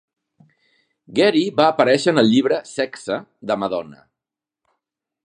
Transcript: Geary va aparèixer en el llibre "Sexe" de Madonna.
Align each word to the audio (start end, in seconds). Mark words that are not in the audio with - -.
Geary 1.19 1.43
va 1.59 1.67
aparèixer 1.73 2.13
en 2.13 2.21
el 2.23 2.29
llibre 2.33 2.59
"Sexe" 2.71 3.19
de 3.53 3.59
Madonna. 3.65 4.03